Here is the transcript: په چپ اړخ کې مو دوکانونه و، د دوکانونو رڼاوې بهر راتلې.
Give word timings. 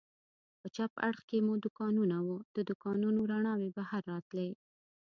په 0.59 0.67
چپ 0.75 0.91
اړخ 1.07 1.19
کې 1.29 1.37
مو 1.45 1.53
دوکانونه 1.65 2.17
و، 2.27 2.29
د 2.55 2.57
دوکانونو 2.69 3.19
رڼاوې 3.31 3.69
بهر 3.77 4.01
راتلې. 4.11 4.49